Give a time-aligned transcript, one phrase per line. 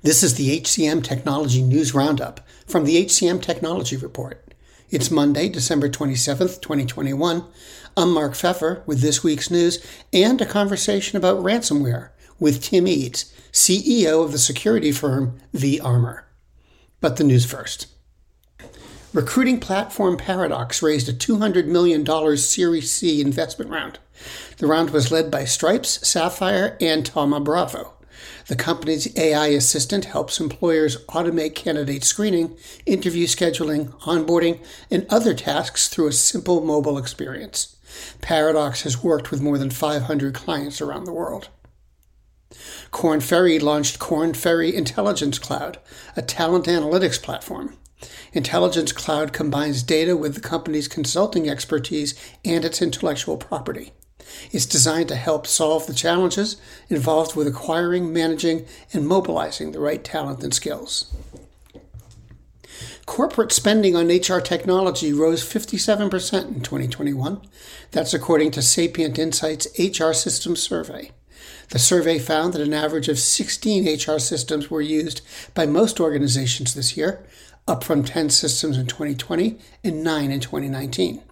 [0.00, 4.54] This is the HCM Technology News Roundup from the HCM Technology Report.
[4.90, 7.44] It's Monday, December 27th, 2021.
[7.96, 13.34] I'm Mark Feffer with this week's news and a conversation about ransomware with Tim Eades,
[13.50, 16.22] CEO of the security firm vArmour.
[17.00, 17.88] But the news first.
[19.12, 22.06] Recruiting platform Paradox raised a $200 million
[22.36, 23.98] Series C investment round.
[24.58, 27.97] The round was led by Stripes, Sapphire, and Thoma Bravo.
[28.48, 35.88] The company's AI assistant helps employers automate candidate screening, interview scheduling, onboarding, and other tasks
[35.88, 37.76] through a simple mobile experience.
[38.22, 41.50] Paradox has worked with more than 500 clients around the world.
[42.90, 45.78] Korn Ferry launched Korn Ferry Intelligence Cloud,
[46.16, 47.76] a talent analytics platform.
[48.32, 52.14] Intelligence Cloud combines data with the company's consulting expertise
[52.46, 53.92] and its intellectual property.
[54.52, 56.56] It's designed to help solve the challenges
[56.88, 61.14] involved with acquiring, managing, and mobilizing the right talent and skills.
[63.06, 67.40] Corporate spending on HR technology rose 57% in 2021.
[67.90, 71.10] That's according to Sapient Insights HR Systems Survey.
[71.70, 75.22] The survey found that an average of 16 HR systems were used
[75.54, 77.24] by most organizations this year,
[77.66, 81.22] up from 10 systems in 2020 and 9 in 2019.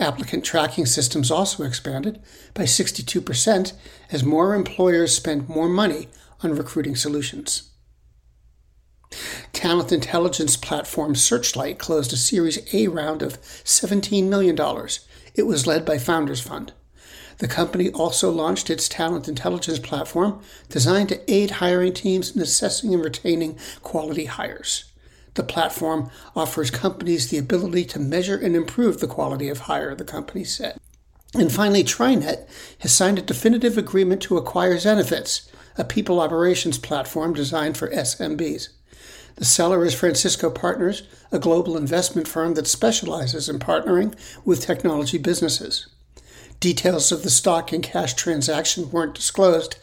[0.00, 2.22] Applicant tracking systems also expanded
[2.54, 3.74] by 62%
[4.10, 6.08] as more employers spent more money
[6.42, 7.70] on recruiting solutions.
[9.52, 14.56] Talent intelligence platform Searchlight closed a Series A round of $17 million.
[15.34, 16.72] It was led by Founders Fund.
[17.36, 22.94] The company also launched its talent intelligence platform designed to aid hiring teams in assessing
[22.94, 24.89] and retaining quality hires.
[25.40, 30.04] The platform offers companies the ability to measure and improve the quality of hire, the
[30.04, 30.78] company said.
[31.32, 32.46] And finally, TriNet
[32.80, 38.68] has signed a definitive agreement to acquire Zenefits, a people operations platform designed for SMBs.
[39.36, 45.16] The seller is Francisco Partners, a global investment firm that specializes in partnering with technology
[45.16, 45.86] businesses.
[46.60, 49.76] Details of the stock and cash transaction weren't disclosed.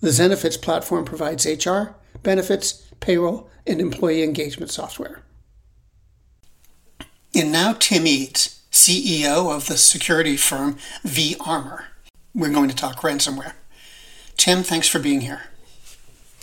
[0.00, 5.22] The Zenefits platform provides HR, benefits, payroll, and employee engagement software.
[7.34, 11.84] And now Tim Eades, CEO of the security firm vArmour.
[12.34, 13.52] We're going to talk ransomware.
[14.36, 15.42] Tim, thanks for being here.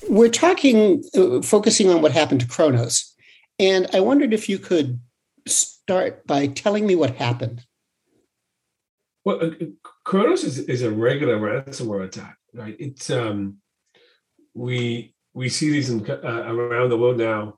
[0.07, 3.13] We're talking, uh, focusing on what happened to Kronos.
[3.57, 4.99] And I wondered if you could
[5.47, 7.65] start by telling me what happened.
[9.25, 9.65] Well, uh,
[10.05, 12.75] Kronos is, is a regular ransomware attack, right?
[12.79, 13.57] It's um,
[14.53, 17.57] we we see these in, uh, around the world now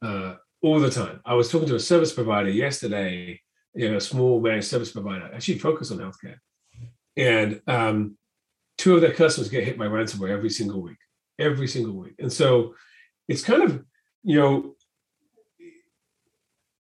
[0.00, 1.20] uh, all the time.
[1.24, 3.40] I was talking to a service provider yesterday,
[3.74, 6.36] you know, a small managed service provider, actually focused on healthcare.
[7.16, 8.16] And um,
[8.78, 10.98] two of their customers get hit by ransomware every single week,
[11.36, 12.14] every single week.
[12.20, 12.76] And so
[13.26, 13.84] it's kind of,
[14.22, 14.76] you know,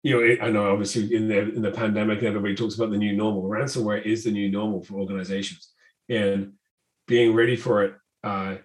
[0.04, 3.14] you know, I know obviously in the in the pandemic, everybody talks about the new
[3.14, 3.44] normal.
[3.44, 5.70] Ransomware is the new normal for organizations,
[6.10, 6.56] and
[7.08, 8.56] being ready for it uh,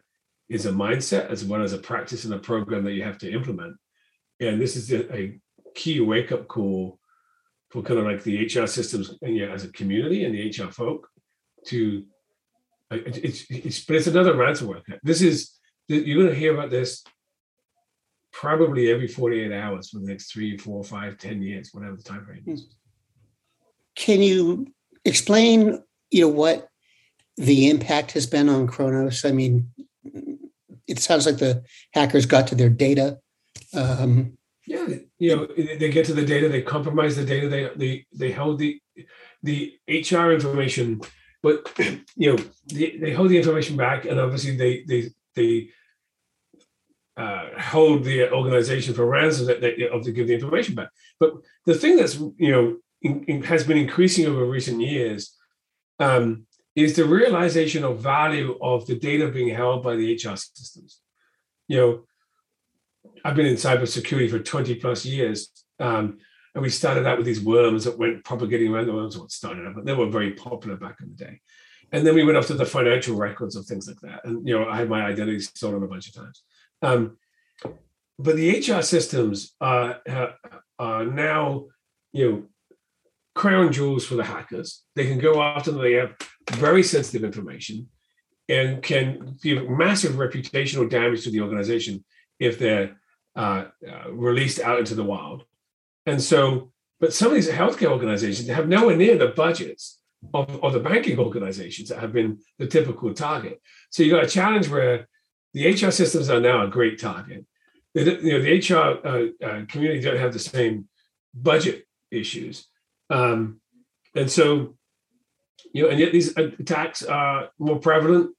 [0.48, 3.30] is a mindset as well as a practice and a program that you have to
[3.30, 3.76] implement.
[4.40, 5.40] And this is a, a
[5.74, 6.98] key wake up call
[7.70, 11.08] for kind of like the HR systems and as a community and the HR folk
[11.66, 12.04] to
[12.90, 14.82] it's it's but it's another ransomware.
[15.02, 17.04] This is you're going to hear about this
[18.32, 22.24] probably every 48 hours for the next three, four, five, ten years, whatever the time
[22.24, 22.66] frame is.
[23.94, 24.66] Can you
[25.04, 26.68] explain, you know, what
[27.36, 29.24] the impact has been on Kronos?
[29.24, 29.70] I mean,
[30.88, 31.62] it sounds like the
[31.92, 33.18] hackers got to their data.
[33.74, 34.86] Um, yeah,
[35.18, 38.58] you know, they get to the data, they compromise the data, they they they hold
[38.58, 38.80] the
[39.42, 41.00] the HR information,
[41.42, 41.72] but
[42.16, 45.70] you know, they, they hold the information back, and obviously they they they
[47.16, 50.88] uh, hold the organization for ransom that they, of to give the information back.
[51.18, 51.32] But
[51.64, 55.34] the thing that's you know in, in, has been increasing over recent years
[55.98, 56.46] um,
[56.78, 61.00] is the realization of value of the data being held by the HR systems.
[61.66, 62.04] You know,
[63.24, 65.50] I've been in cybersecurity for 20 plus years.
[65.80, 66.18] Um,
[66.54, 69.18] and we started out with these worms that went propagating around the world.
[69.18, 71.40] What started out, but they were very popular back in the day.
[71.92, 74.24] And then we went after the financial records of things like that.
[74.24, 76.42] And you know, I had my identity stolen a bunch of times.
[76.82, 77.16] Um,
[78.18, 79.94] but the HR systems uh,
[80.78, 81.66] are now,
[82.12, 82.42] you know,
[83.34, 84.82] crown jewels for the hackers.
[84.96, 85.80] They can go after them.
[85.80, 86.16] They have
[86.56, 87.88] very sensitive information
[88.48, 92.04] and can do massive reputational damage to the organization
[92.38, 92.96] if they're
[93.36, 95.44] uh, uh, released out into the wild.
[96.06, 99.98] And so, but some of these healthcare organizations have nowhere near the budgets
[100.34, 103.60] of, of the banking organizations that have been the typical target.
[103.90, 105.06] So you got a challenge where
[105.54, 107.44] the HR systems are now a great target.
[107.94, 110.88] you know, the HR uh, uh, community don't have the same
[111.34, 112.66] budget issues,
[113.10, 113.60] um,
[114.14, 114.77] and so
[115.72, 118.34] you know, and yet these attacks are more prevalent,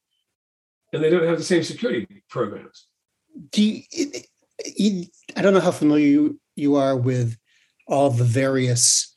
[0.94, 2.88] and they don't have the same security programs.
[3.52, 5.06] Do you,
[5.36, 7.38] I don't know how familiar you, you are with
[7.88, 9.16] all the various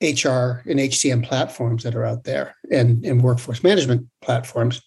[0.00, 4.80] HR and HCM platforms that are out there, and and workforce management platforms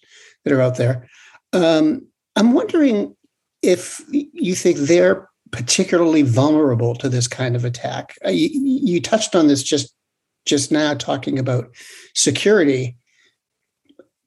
[0.44, 1.08] that are out there.
[1.52, 3.14] Um, I'm wondering
[3.62, 8.16] if you think they're particularly vulnerable to this kind of attack.
[8.24, 9.94] Uh, you, you, touched on this just
[10.44, 11.70] just now, talking about
[12.14, 12.96] security,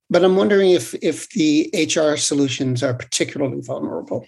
[0.10, 4.26] but I'm wondering if if the HR solutions are particularly vulnerable.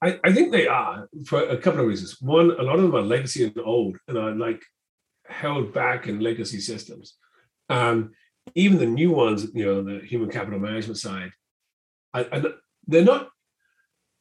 [0.00, 2.20] I, I think they are for a couple of reasons.
[2.20, 4.62] One, a lot of them are legacy and old, and are like
[5.26, 7.14] held back in legacy systems.
[7.68, 8.12] Um,
[8.54, 11.30] even the new ones, you know, the human capital management side,
[12.14, 12.46] and
[12.86, 13.28] they're not.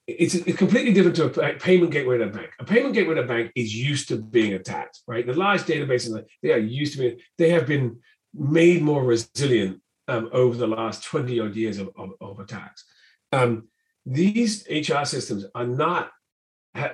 [0.07, 2.51] It's, it's completely different to a payment gateway at a bank.
[2.59, 5.25] A payment gateway at a bank is used to being attacked, right?
[5.25, 7.17] The large databases they are used to being.
[7.37, 7.99] They have been
[8.33, 12.85] made more resilient um, over the last twenty odd years of, of, of attacks.
[13.33, 13.67] Um,
[14.05, 16.11] these HR systems are not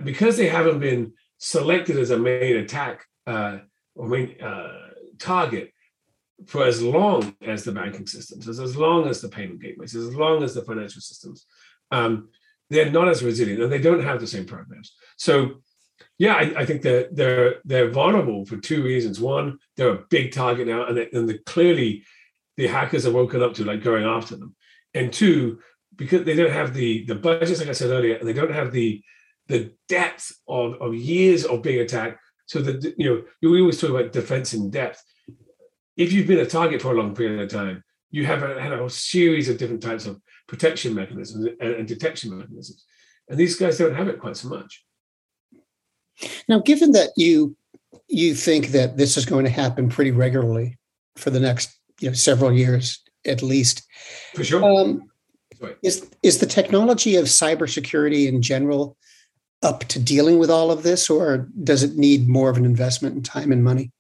[0.04, 3.60] because they haven't been selected as a main attack uh,
[3.96, 4.90] or main uh,
[5.20, 5.72] target
[6.48, 10.16] for as long as the banking systems, as, as long as the payment gateways, as
[10.16, 11.46] long as the financial systems,
[11.92, 12.30] um,
[12.74, 14.94] they're not as resilient and they don't have the same programs.
[15.18, 15.62] So,
[16.18, 19.20] yeah, I, I think they're they're they're vulnerable for two reasons.
[19.20, 22.04] One, they're a big target now, and, they, and the, clearly
[22.58, 24.56] the hackers are woken up to like going after them.
[24.94, 25.60] And two,
[25.96, 28.72] because they don't have the the budgets, like I said earlier, and they don't have
[28.72, 29.02] the
[29.48, 32.20] the depth of, of years of being attacked.
[32.46, 35.04] So that you know, we always talk about defense in depth
[35.98, 38.74] if you've been a target for a long period of time, you have a, had
[38.74, 42.86] a series of different types of protection mechanisms and, and detection mechanisms.
[43.30, 44.84] And these guys don't have it quite so much.
[46.48, 47.56] Now, given that you
[48.08, 50.78] you think that this is going to happen pretty regularly
[51.16, 53.88] for the next you know several years at least,
[54.36, 54.64] for sure.
[54.64, 55.10] Um,
[55.82, 58.98] is is the technology of cybersecurity in general
[59.62, 63.16] up to dealing with all of this, or does it need more of an investment
[63.16, 63.92] in time and money?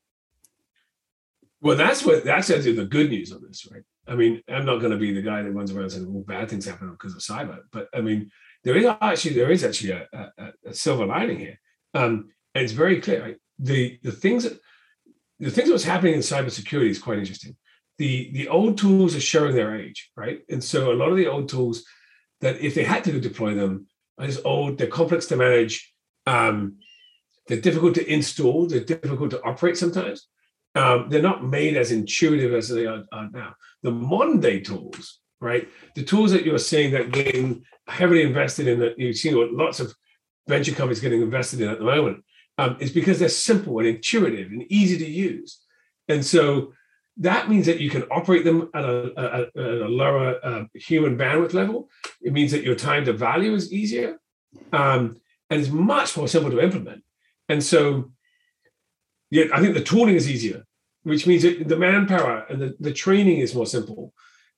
[1.61, 3.83] Well, that's what that's actually the good news on this, right?
[4.07, 6.49] I mean, I'm not going to be the guy that runs around saying, "Well, bad
[6.49, 8.31] things happen because of cyber," but I mean,
[8.63, 11.59] there is actually there is actually a, a, a silver lining here,
[11.93, 13.23] um, and it's very clear.
[13.23, 13.37] Right?
[13.59, 14.59] The the things that
[15.39, 17.55] the things that's happening in cybersecurity is quite interesting.
[17.97, 20.41] The the old tools are showing their age, right?
[20.49, 21.85] And so a lot of the old tools
[22.41, 25.93] that if they had to deploy them are just old, they're complex to manage,
[26.25, 26.77] um,
[27.47, 30.27] they're difficult to install, they're difficult to operate sometimes
[30.75, 33.55] um, they're not made as intuitive as they are, are, now.
[33.83, 35.67] The modern day tools, right?
[35.95, 39.93] The tools that you're seeing that getting heavily invested in, that you've seen lots of
[40.47, 42.23] venture companies getting invested in at the moment,
[42.57, 45.59] um, is because they're simple and intuitive and easy to use.
[46.07, 46.73] And so
[47.17, 51.53] that means that you can operate them at a, a, a lower uh, human bandwidth
[51.53, 51.89] level.
[52.21, 54.19] It means that your time to value is easier
[54.71, 55.17] um,
[55.49, 57.03] and it's much more simple to implement.
[57.49, 58.11] And so
[59.33, 60.63] yeah, I think the tooling is easier,
[61.01, 64.13] which means that the manpower and the, the training is more simple.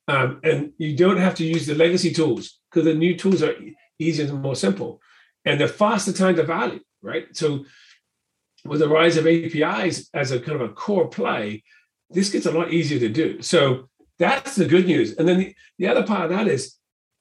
[0.09, 3.55] Um, and you don't have to use the legacy tools because the new tools are
[3.99, 5.01] easier and more simple.
[5.45, 7.25] And they're faster time to value, right?
[7.31, 7.63] So
[8.65, 11.63] with the rise of APIs as a kind of a core play,
[12.09, 13.41] this gets a lot easier to do.
[13.41, 13.87] So
[14.19, 15.15] that's the good news.
[15.15, 16.75] And then the, the other part of that is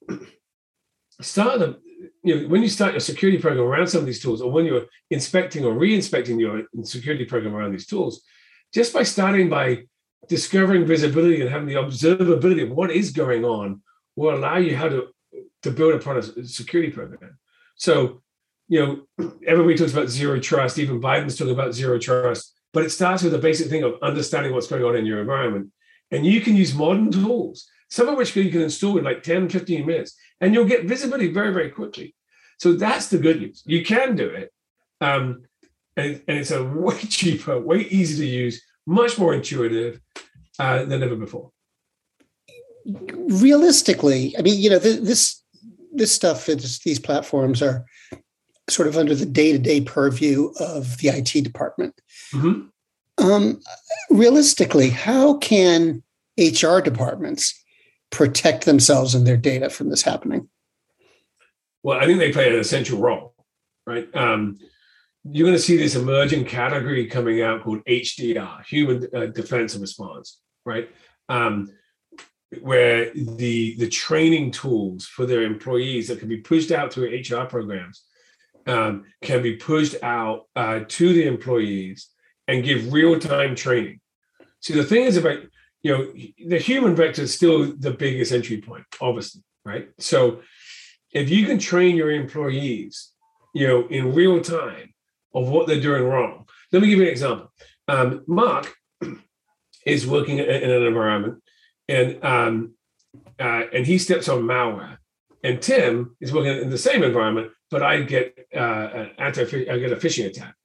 [1.21, 1.77] start them
[2.23, 4.65] you know, when you start your security program around some of these tools, or when
[4.65, 8.21] you're inspecting or re-inspecting your security program around these tools,
[8.73, 9.83] just by starting by
[10.27, 13.81] discovering visibility and having the observability of what is going on
[14.15, 15.07] will allow you how to
[15.63, 17.37] to build upon a security program.
[17.75, 18.21] So,
[18.67, 20.79] you know, everybody talks about zero trust.
[20.79, 22.53] Even Biden's talking about zero trust.
[22.71, 25.71] But it starts with the basic thing of understanding what's going on in your environment.
[26.11, 29.47] And you can use modern tools, some of which you can install in like 10,
[29.47, 32.13] 15 minutes and you'll get visibility very, very quickly.
[32.59, 33.63] So that's the good news.
[33.65, 34.51] You can do it.
[34.99, 35.43] Um,
[35.95, 40.01] and, and it's a way cheaper, way easier to use, much more intuitive
[40.59, 41.51] uh, than ever before.
[42.85, 45.41] Realistically, I mean, you know, this
[45.93, 47.85] this stuff, these platforms are
[48.69, 51.99] sort of under the day to day purview of the IT department.
[52.33, 53.25] Mm-hmm.
[53.25, 53.61] Um,
[54.09, 56.03] realistically, how can
[56.37, 57.53] HR departments
[58.15, 60.49] protect themselves and their data from this happening?
[61.83, 63.35] Well, I think they play an essential role,
[63.85, 64.07] right?
[64.15, 64.57] Um,
[65.23, 69.81] you're going to see this emerging category coming out called HDR, Human uh, Defense and
[69.81, 70.89] Response, right?
[71.29, 71.71] Um,
[72.61, 77.45] where the the training tools for their employees that can be pushed out through HR
[77.45, 78.03] programs
[78.67, 82.09] um, can be pushed out uh, to the employees
[82.47, 83.99] and give real time training.
[84.61, 85.39] See, the thing is about
[85.85, 86.11] you know
[86.47, 89.89] the human vector is still the biggest entry point, obviously, right?
[89.99, 90.41] So
[91.11, 93.11] if you can train your employees,
[93.53, 94.95] you know, in real time
[95.35, 96.47] of what they're doing wrong.
[96.71, 97.53] Let me give you an example.
[97.87, 98.73] Um, Mark
[99.85, 101.43] is working in an environment
[101.87, 102.73] and um,
[103.39, 104.97] uh, and he steps on malware.
[105.43, 109.77] And Tim is working in the same environment, but I get uh, an anti I
[109.77, 110.55] get a phishing attack.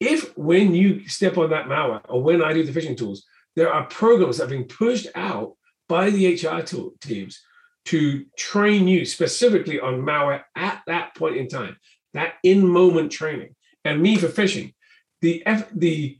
[0.00, 3.72] If when you step on that malware or when I do the phishing tools, there
[3.72, 5.54] are programs that are being pushed out
[5.88, 6.62] by the HR
[7.00, 7.40] teams
[7.86, 11.76] to train you specifically on malware at that point in time,
[12.14, 13.54] that in moment training.
[13.84, 14.74] And me for phishing,
[15.22, 15.42] the
[15.74, 16.18] the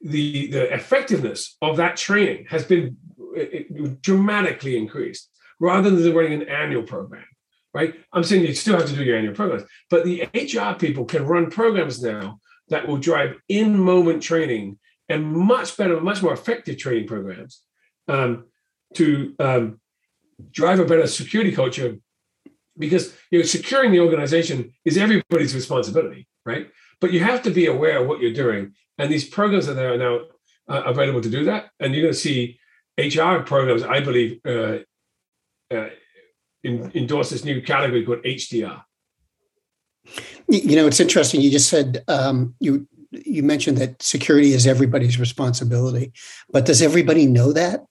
[0.00, 2.96] the the effectiveness of that training has been
[4.00, 7.24] dramatically increased rather than running an annual program
[7.74, 11.04] right i'm saying you still have to do your annual programs but the hr people
[11.04, 14.78] can run programs now that will drive in moment training
[15.10, 17.62] and much better much more effective training programs
[18.08, 18.46] um,
[18.94, 19.80] to um,
[20.50, 21.98] drive a better security culture
[22.78, 27.66] because you know securing the organization is everybody's responsibility right but you have to be
[27.66, 30.20] aware of what you're doing and these programs are now
[30.68, 31.70] uh, available to do that.
[31.80, 32.58] And you're going to see
[32.98, 34.78] HR programs, I believe, uh,
[35.70, 35.88] uh,
[36.62, 38.82] in, endorse this new category called HDR.
[40.48, 41.40] You know, it's interesting.
[41.40, 46.12] You just said um, you you mentioned that security is everybody's responsibility,
[46.50, 47.84] but does everybody know that?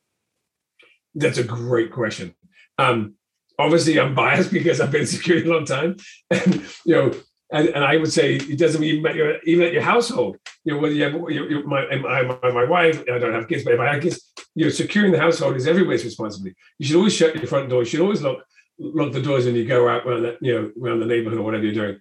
[1.16, 2.36] That's a great question.
[2.78, 3.16] Um,
[3.58, 5.98] obviously, I'm biased because I've been security a long time,
[6.32, 7.14] and you know,
[7.52, 10.38] and, and I would say it doesn't even mean even at your household.
[10.64, 13.64] You know, whether you have you, you, my, my, my wife, I don't have kids,
[13.64, 16.56] but if I have kids, you know, securing the household is everybody's responsibility.
[16.78, 17.82] You should always shut your front door.
[17.82, 18.40] You should always lock
[18.80, 21.44] lock the doors when you go out around the, you know around the neighborhood or
[21.44, 22.00] whatever you're doing.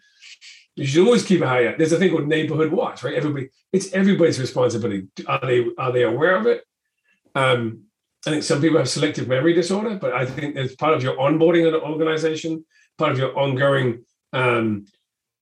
[0.79, 1.79] You should always keep a eye out.
[1.79, 3.15] There's a thing called neighborhood watch, right?
[3.15, 5.09] Everybody, it's everybody's responsibility.
[5.27, 6.65] Are they are they aware of it?
[7.35, 7.83] Um,
[8.25, 11.17] I think some people have selective memory disorder, but I think it's part of your
[11.17, 12.65] onboarding an organization,
[12.97, 14.87] part of your ongoing um,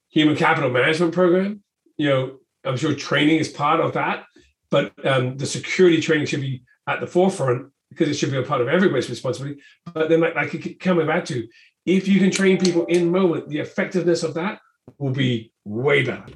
[0.09, 1.63] human capital management program.
[1.99, 4.25] You know, I'm sure training is part of that,
[4.71, 8.43] but um, the security training should be at the forefront because it should be a
[8.43, 9.61] part of everybody's responsibility.
[9.93, 11.47] But then, like, like coming back to,
[11.85, 14.61] if you can train people in moment, the effectiveness of that
[14.99, 16.27] will be way better.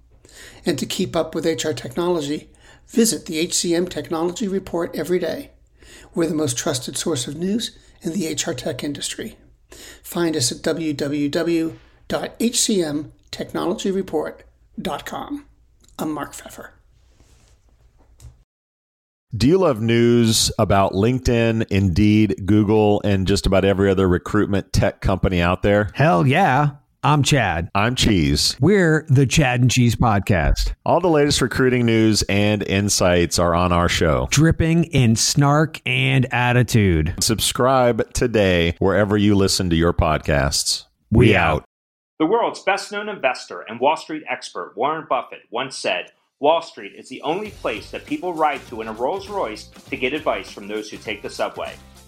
[0.65, 2.49] And to keep up with HR technology,
[2.87, 5.51] visit the HCM Technology Report every day.
[6.13, 9.37] We're the most trusted source of news in the HR tech industry.
[10.03, 11.75] Find us at www.hcm.com
[13.31, 15.45] technologyreport.com.
[15.97, 16.71] I'm Mark Feffer.
[19.35, 25.01] Do you love news about LinkedIn, Indeed, Google, and just about every other recruitment tech
[25.01, 25.91] company out there?
[25.93, 26.71] Hell yeah.
[27.01, 27.69] I'm Chad.
[27.73, 28.57] I'm Cheese.
[28.59, 30.73] We're the Chad and Cheese Podcast.
[30.85, 36.27] All the latest recruiting news and insights are on our show, dripping in snark and
[36.33, 37.15] attitude.
[37.21, 40.87] Subscribe today wherever you listen to your podcasts.
[41.09, 41.63] We, we out.
[42.19, 46.95] The world's best known investor and Wall Street expert Warren Buffett once said, Wall Street
[46.97, 50.51] is the only place that people ride to in a Rolls Royce to get advice
[50.51, 51.75] from those who take the subway.